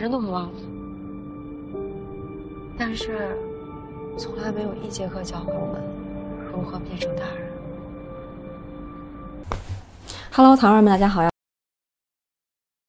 [0.00, 0.50] 真的忘了，
[2.78, 3.36] 但是
[4.16, 5.82] 从来没有一节课教会我们
[6.50, 7.46] 如何变成大人。
[10.32, 11.28] Hello，糖人们，大家好呀！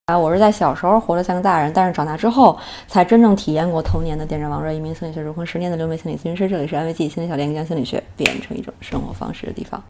[0.05, 2.57] 啊，我是在小时候活得像个大人，但是长大之后
[2.87, 9.83] 才真正体验过童年的电战王热，一名心理学入坑十年的留美心理咨询师，这里是安慰剂心理小店，将心理学变成一种生活方式的地方。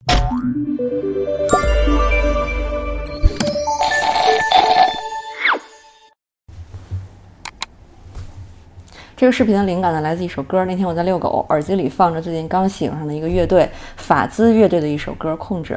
[9.23, 10.65] 这个视频的灵感呢，来自一首歌。
[10.65, 15.75] 那天我在遛狗，耳机里放着最近刚喜欢上的一个乐队——法兹乐队的一首歌《控制》。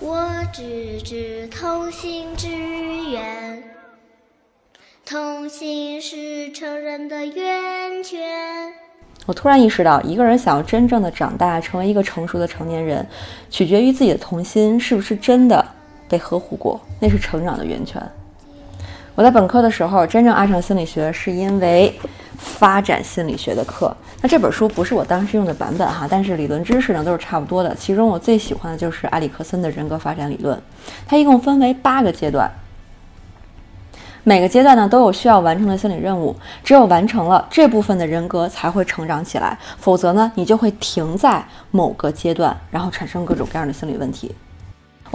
[0.00, 2.48] 我只知同心之
[3.10, 3.62] 愿，
[5.04, 8.22] 同心是成人的源泉。
[9.26, 13.06] 我突然意识到，一个人想要真正的长大，成为一个成熟的成年人，
[13.50, 15.62] 取决于自己的童心是不是真的
[16.08, 18.02] 被呵护过，那是成长的源泉。
[19.14, 21.94] 我在本科的时候真正爱上心理学，是因为
[22.38, 23.94] 发展心理学的课。
[24.22, 27.74] 那这本书不是我当时用的版本哈，但是理论知识呢都是差不多的。
[27.74, 30.60] 其中我最喜欢的就是埃里克森的人格发展理论，
[31.06, 32.50] 它一共分为八个阶段。
[34.24, 44.34] 每个阶段呢都有需要完成的心理任务，只有完成了这部分的人格才会成长起来，否则呢你就会停在某个阶段，然后产生各种各样的心理问题。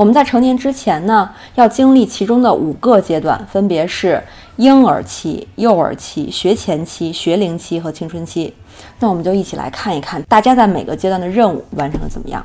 [0.02, 4.20] 我们在成年之前呢，要经历其中的五个阶段，分别是
[4.56, 8.52] 婴儿期、幼儿期、学前期、学龄期和青春期。
[8.98, 12.44] 那我们就一起来看一看大家在每个阶段的任务完成的怎么样。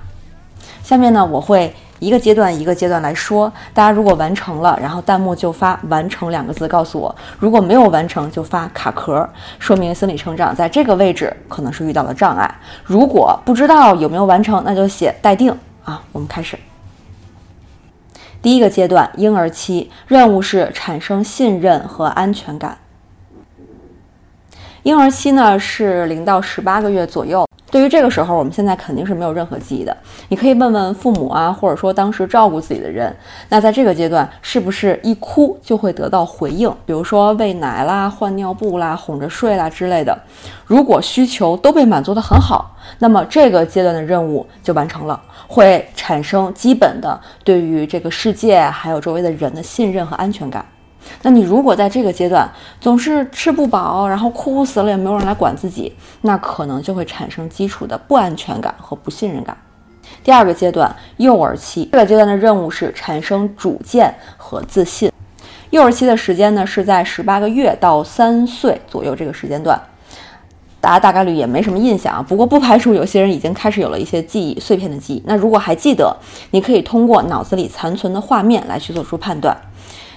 [0.82, 9.26] 下面呢，我会一个阶段一个阶段来说，大家如果完成了，然后弹幕就发“完成”两个字告诉我；如果没有完成，就发卡壳，
[9.58, 12.54] 说明心理成长在这个位置可能是遇到了障碍。
[12.84, 15.50] 如果不知道有没有完成，那就写待定
[15.84, 16.02] 啊。
[16.12, 16.58] 我们开始。
[18.46, 22.78] 第一个阶段，婴儿期，任务是产生信任和安全感。
[24.86, 27.44] 婴儿期呢是零到十八个月左右。
[27.72, 29.94] 对于这个时候，我们现在肯定是没有任何记忆的。
[30.28, 33.12] 你可以问问父母啊，或者说当时照顾自己的人，
[33.48, 36.72] 那在这个阶段是不是一哭就会得到回应？
[36.86, 40.16] 比如说喂奶啦、换尿布啦、哄着睡啦之类的。
[40.64, 50.64] 如果需求都被满足得很好，那么这个阶段的任务就完成了，会产生基本的对于这个世界还有周围的人的信任和安全感。
[51.22, 52.50] 那你如果在这个阶段
[52.80, 59.56] 总是吃不饱，然后哭死了也没有人来管自己，那可能就会产生基础的不安全感和不信任感。
[60.22, 65.10] 第二个阶段，幼儿期，这个阶段的任务是产生主见和自信。
[65.70, 69.80] 幼儿期的时间呢是在十八个月到三岁左右这个时间段，
[70.80, 75.22] 大家大概率也没什么印象啊，不过不排除有些人已经开始有了一些记忆碎片的记忆。
[75.26, 76.16] 那如果还记得，
[76.52, 79.56] 你可以通过脑子里残存的画面来去做出判断。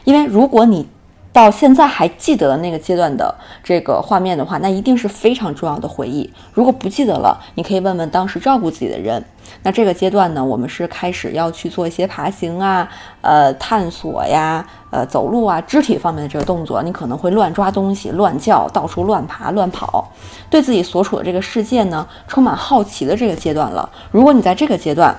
[0.10, 0.88] 因为如果你
[1.32, 3.34] 到现在还记得那个阶段的
[3.64, 6.28] 这个画面的话，那一定是非常重要的回忆。
[6.52, 9.24] 如果不记得了，你可以问问当时照顾自己的人。
[9.62, 12.90] 那这个阶段呢，我们是开始要去做一些爬行啊、
[13.22, 16.82] 呃探索呀、呃走路啊、肢体方面的这个动作。
[16.82, 20.12] 你可能会乱抓东西、乱叫、到处乱爬、乱跑，
[20.50, 23.88] 对自己所处的这个世界呢充满好奇的这个阶段了。
[24.10, 25.16] 如果你在这个阶段，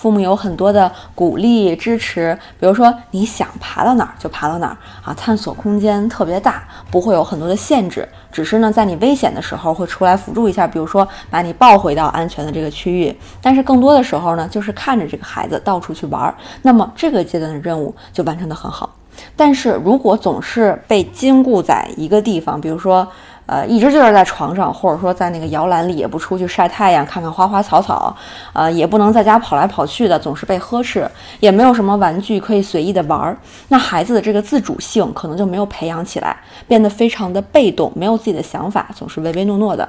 [0.00, 13.14] 父母有很多的鼓励支持，比如说你想爬到哪儿就爬到哪儿啊，探索空间特别大，不会有很多的限制，只是呢在你危险的时候会出来辅助一下，比如说把你抱回到安全的这个区域。
[13.42, 18.88] 但是更多的时候呢，就是看着这个孩子到处去玩儿，那么这个阶段的任务就完成的很好。
[19.36, 23.06] 但是如果总是被禁锢在一个地方，比如说。
[23.50, 28.16] 呃，一直就是在床上，或者说在那个摇篮里，也不出去晒太阳，看看花花草草，
[28.52, 33.36] 呃，也不能在家跑来跑去的，总是被呵斥，也没有什么玩具可以随意的玩儿。
[33.66, 36.36] 那孩子的这个自主性可能就没有培养起来，
[36.68, 39.88] 变得非常的被动，没有自己的想法，总是唯唯诺诺的。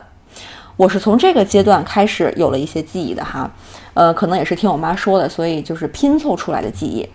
[0.75, 3.47] 我是从这个阶段开始有了一些记忆的哈，
[3.93, 7.07] 呃，可能也是听我妈说的，所以就是拼凑出来的记忆。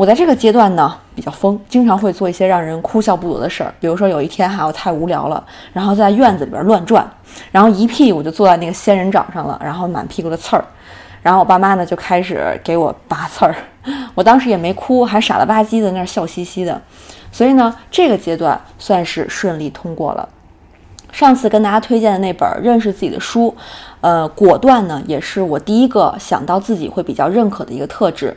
[0.00, 3.70] 我在这个阶段呢比较疯，经常会做一些让人哭笑不得的事儿。
[3.78, 5.44] 比如说有一天哈，我太无聊了，
[5.74, 7.06] 然后在院子里边乱转，
[7.52, 10.64] 然后一屁股就坐在那个仙人掌上了，然后满屁股的刺儿。
[11.20, 13.54] 然后我爸妈呢就开始给我拔刺儿，
[14.14, 16.80] 我当时也没哭，还傻了吧唧的那儿笑嘻嘻的。
[17.30, 20.26] 所以呢，这个阶段算是顺利通过了。
[21.12, 23.54] 上次跟大家推荐的那本《认识自己的书》，
[24.00, 28.34] 呃，果断呢也是我第一个想到自己会比较认可的一个特质。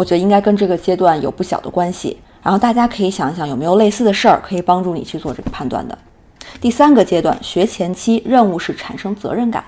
[0.00, 5.98] 我觉得应该跟这个阶段有不小的关系，然后大家可以想一想有没有类似的事儿可以帮助你去做这个判断的。
[6.58, 9.62] 第三个阶段，学前期任务是产生责任感。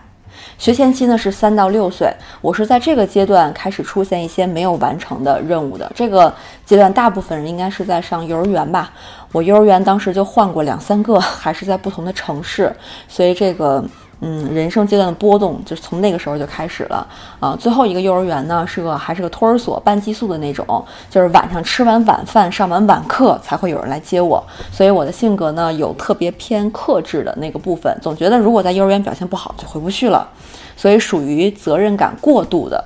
[0.57, 5.93] 学前期呢是三到六岁，我是在这个阶段开始出现一些没有完成的任务的。
[5.95, 6.35] 这个
[6.65, 8.91] 阶段大部分人应该是在上幼儿园吧？
[9.33, 12.75] 我幼儿园当时就换过两三个，还是在不同的城市，
[13.07, 13.85] 所以这个。
[14.25, 17.05] 嗯，人生阶段的波动就是从那个时候就开始了
[17.41, 17.57] 啊。
[17.59, 20.65] 最后一个幼儿园呢，是个还是个托儿所，半寄宿的那种，
[21.11, 24.41] 就是晚上吃完晚饭、上完晚课才会有人来接我。
[24.71, 30.29] 所以我的性格呢，有特别偏克制的那个部分，总觉得如果在幼儿园表现不好，就回不去了，
[30.77, 32.85] 所以属于责任感过度的，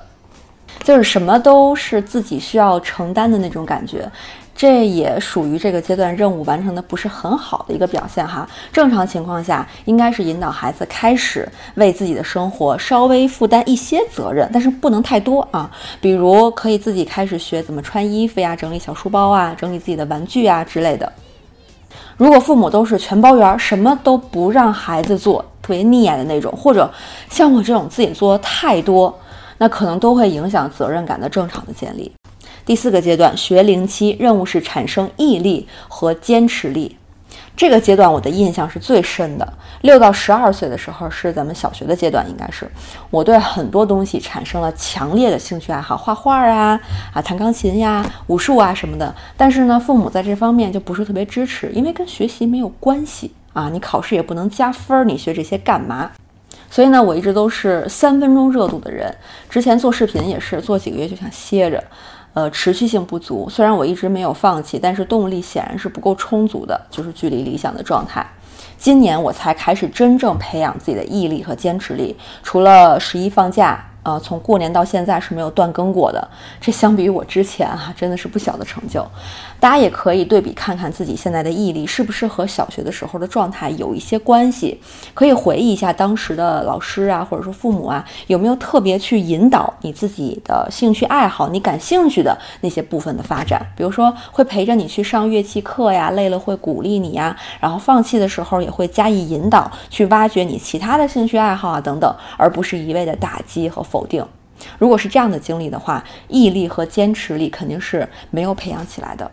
[0.83, 4.09] 就是什么都是自己需要承担的那种感觉。
[4.57, 8.49] 这也属于这个阶段任务完成的不是很好的一个表现哈。
[8.73, 15.69] 正常情况下，应该是引导孩子开始为自己的生活稍微负担一些责任，但是不能太多啊。
[16.01, 21.09] 比如可以自己开始学怎么穿衣服呀，整理小书包啊，整理自己的玩具啊之类的。
[22.17, 26.91] 如果父母都是全包圆，什么都不让孩子做，特别溺爱的那种，或者
[27.29, 29.15] 像我这种自己做的太多，
[29.59, 32.11] 那可能都会影响责任感的正常的建立。
[32.67, 36.97] 第四个阶段，学龄期任务是产生毅力和坚持力。
[37.55, 39.53] 这个阶段我的印象是最深的。
[39.83, 42.69] 六到十二岁的时候是咱们小学的阶段，应该是
[43.09, 46.77] 我对很多东西产生了强烈的兴趣爱好，画画啊
[47.13, 49.15] 啊，弹钢琴呀，武术啊什么的。
[49.37, 56.11] 但是呢，父母在这方面就不是特别支持，因为跟学习没有关系啊，你考试也不能加分，你学这些干嘛？
[56.69, 59.15] 所以呢，我一直都是三分钟热度的人。
[59.49, 61.81] 之前做视频也是做几个月就想歇着。
[62.37, 63.49] 呃，持续性不足。
[63.49, 68.23] 虽然我一直没有放弃，但是动力显然是不够充足的，就是距离理想的状态。
[68.77, 73.83] 今年我才开始真正培养自己的毅力和坚持力，除了十一放假。
[74.07, 76.25] 呃，从过年到现在是没有断更过的，
[76.61, 79.05] 这相比于我之前哈，真的是不小的成就。
[79.59, 84.79] 大家也可以对比看看自己现在的毅力是不是和小学的时候的状态有一些关系，
[85.13, 103.96] 可以回忆一下当时的老师啊，或者说父母啊，有没有特别去引导你自己的兴趣爱好，你感兴趣的那些部分的发展，比如说会陪着你去上乐器课呀，累了会鼓励你呀，然后放弃的时候也会加以引导，去挖掘你其他的兴趣爱好啊等等，而不是一味的打击和否。
[103.97, 104.23] 否定，
[104.77, 109.31] 如果是这样的经历的话，毅力和坚持力肯定是没有培养起来的。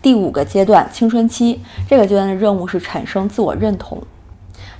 [0.00, 4.00] 第五个阶段，青春期这个阶段的任务是产生自我认同。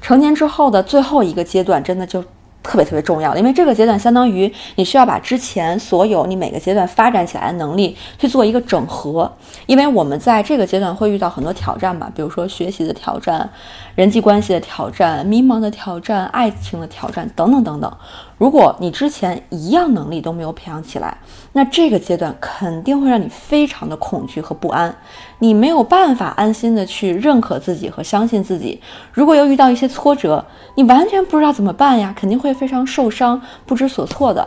[0.00, 2.24] 成年之后的最后一个阶段，真的就。
[2.66, 9.30] 特别特别重要，因为这个阶段相当于你需要把之前所有你每个阶段发展起来的能力去做一个整合，
[9.66, 13.46] 因为我们在这个阶段会遇到很多挑战吧，比如说学习的挑战、
[13.94, 17.96] 人际关系的挑战、迷茫的挑战、爱情的挑战等等等等。
[18.36, 21.16] 如果你之前一样能力都没有培养起来，
[21.52, 24.92] 那这个阶段肯定会让你非常的恐惧和不安，
[25.38, 28.80] 你没有办法安心的去认可自己和相信自己。
[29.12, 30.44] 如果又遇到一些挫折，
[30.74, 34.46] 你完全不知道怎么办呀，肯定会非常受伤、不知所措的。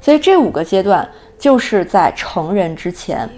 [0.00, 3.28] 所以这五个阶段就是在成人之前，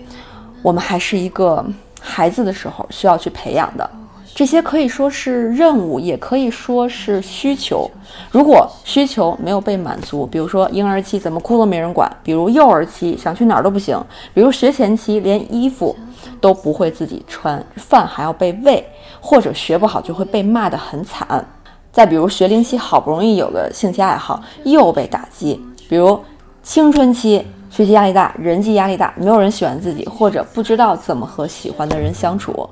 [0.60, 1.64] 我们还是一个
[1.98, 3.90] 孩子的时候需要去培养的。
[4.34, 7.90] 这些可以说是任务，也可以说是需求。
[8.30, 14.00] 如果需求没有被满足，比如说婴儿期怎么哭都没人管，比如幼儿期想去哪儿都不行，
[14.32, 15.96] 比如学前期连衣服
[16.40, 18.86] 都不会自己穿，饭还要被喂，
[19.20, 21.44] 或者学不好就会被骂得很惨。
[21.90, 26.16] 再比如学龄期好不容易有个兴趣爱好又被打击，比如
[26.62, 32.70] 青春期学习压力大，人际压力大，没有人喜欢自己，或者不知道怎么和喜欢的人相处，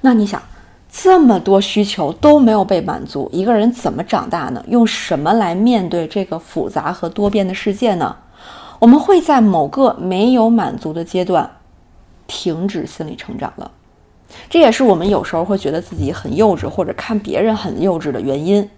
[0.00, 0.40] 那你想？
[0.90, 4.64] 这么多需求都没有被满足，一个人怎么长大呢？
[4.68, 8.16] 用什么来面对这个复杂和多变的世界呢？
[8.78, 11.50] 我们会在某个没有满足的阶段
[12.26, 13.70] 停止心理成长了，
[14.48, 18.68] 这也是我们有时候会觉得自己很幼稚，或者看别人很幼稚的原因。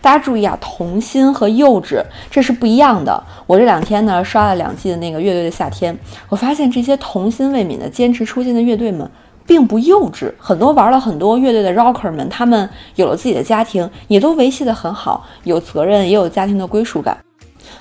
[0.00, 3.22] 大家注意啊，童心和幼稚这是不一样的。
[3.46, 5.98] 我这两天呢刷了两季的那个乐队的夏天，
[6.28, 9.10] 我发现这些童心未泯的坚持初心的乐队们。
[9.46, 17.16] 并不幼稚，很多玩了很多乐队的 rocker 们，他们有了自己的家庭，也都维系得很好，有责任，也有家庭的归属感。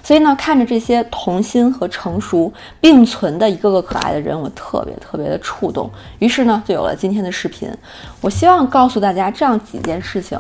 [0.04, 5.90] 所以呢，看着这些童心和成熟并存的一个个可爱的人，我特别特别的触动。
[6.20, 7.68] 于是呢，就有了今天的视频。
[8.22, 10.40] 我希望告诉大家这样几件事情：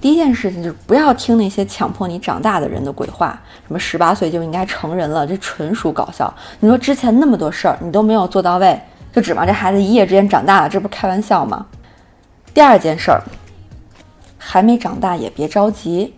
[0.00, 6.32] 第一件事情就是不要听那些强迫你长大的人的鬼话，什么十八岁就应该成人了，这纯属搞笑。
[6.60, 8.80] 你说之前那么多事儿你都没有做到位。
[9.12, 11.66] 就指望这孩子一夜之间长大了，这不开玩笑吗？
[12.54, 13.22] 第二件事儿，
[14.38, 16.14] 还没长大也别着急，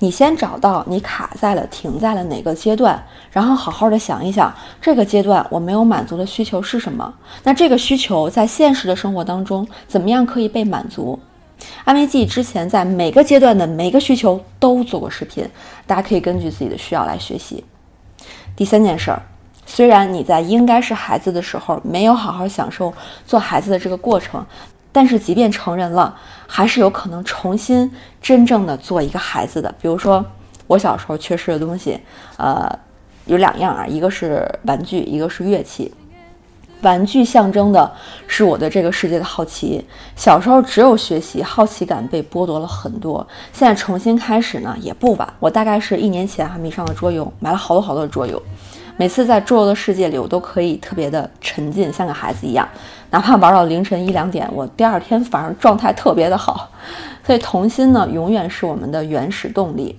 [0.00, 7.14] 你先找到你卡在了、停在了哪个阶段，然后好好的想一想，这个阶段我没有满足的需求是什么？
[7.44, 11.18] 那这个需求在现实的生活当中怎么样可以被满足？
[11.84, 15.48] 安慰剂之前在每个阶段的每个需求都做过视频，
[15.86, 17.64] 大家可以根据自己的需要来学习。
[18.56, 19.22] 第三件事儿，
[19.74, 22.92] 虽然你在应该是孩子的时候没有好好享受
[23.26, 24.44] 做孩子的这个过程，
[24.92, 26.14] 但是即便成人了，
[26.46, 29.74] 还是有可能重新真正的做一个孩子的。
[29.80, 30.22] 比如说
[30.66, 31.98] 我小时候缺失的东西，
[32.36, 32.70] 呃，
[33.24, 35.90] 有两样啊，一个是玩具，一个是乐器。
[36.82, 37.90] 玩具象征的
[38.26, 39.82] 是我对这个世界的好奇。
[40.14, 43.26] 小时候只有学习，好奇感被剥夺了很多。
[43.54, 45.32] 现在重新开始呢，也不晚。
[45.40, 48.42] 我大概是一年前还迷上了桌游，买了好多好多的桌游。
[48.96, 52.68] 每次在桌游的世界里，我都可以特别的沉浸，像个孩子一样。
[53.10, 56.70] 哪怕玩到凌晨一两点，我第二天反而状态特别的好。
[57.26, 59.98] 所以童心呢，永远是我们的原始动力。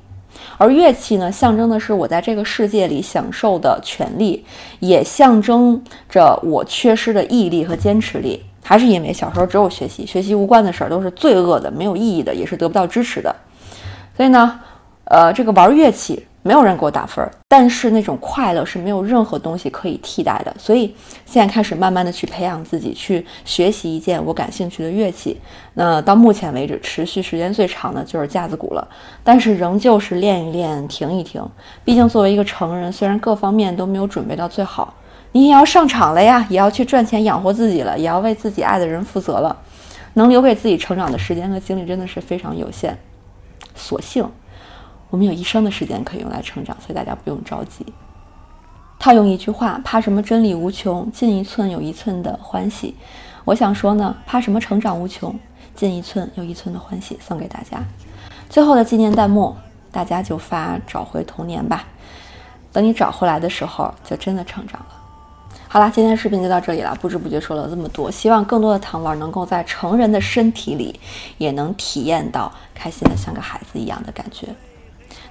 [0.58, 4.46] 而乐器呢，象征的是我在这个世界里享受的权利，
[4.80, 8.44] 也象征着我缺失的毅力和坚持力。
[8.64, 13.36] 还是因为小时候只有学习，学习无关的事儿都是罪恶的、没有意义的，也是得不到支持的。
[14.16, 14.60] 所以呢，
[15.06, 16.26] 呃，这个玩乐器。
[16.46, 20.54] 没有人给我打分，但是那种快乐是没有任何东西可以替代的。
[20.60, 20.94] 所以
[21.26, 25.40] 现在开始慢慢的去培养自己，去学习一件我感兴趣的乐器。
[25.76, 28.86] 那到目前为止，持续时间最长的就是架子鼓了。
[29.24, 31.42] 但是仍旧是练一练，停一停。
[31.86, 34.94] 毕竟作为一个成人，虽然各方面都没有准备到最好，
[35.32, 39.58] 你也要上场了呀，也要去赚钱养活自己了，也要为自己爱的人负责了。
[40.16, 42.98] 能留给自己成长的时间和精力真的是非常有限。
[43.76, 44.30] 索性。
[45.14, 47.86] 我们有一生的时间可以用来成长，所以大家不用着急。
[48.98, 52.96] 套用一句话：怕什么真理无穷，进一寸有一寸的欢喜。
[53.46, 55.40] 我想说呢，怕什么成长无穷，
[55.76, 57.78] 进一寸有一寸的欢喜，送给大家。
[58.50, 59.56] 最后的纪念弹幕，
[59.92, 61.86] 大家就发找回童年吧。
[62.72, 64.88] 等你找回来的时候，就真的成长了。
[65.68, 66.98] 好啦，今天的视频就到这里了。
[67.00, 71.00] 不知不觉说了这么多，希望更多的糖丸能够在成人的身体里，
[71.38, 74.48] 也能体验到开心的像个孩子一样的感觉。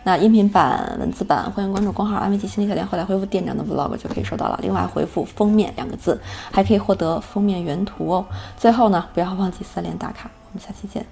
[0.05, 4.59] 那音频版、文字版，欢迎关注公号“安慰剂心理小店”，后来回复店长的 vlog 就可以收到了。
[4.61, 8.27] 另外回复“封面”两个字，还可以获得封面原图哦。
[8.57, 11.07] 最后呢，不要忘记三连打卡，我们下期见。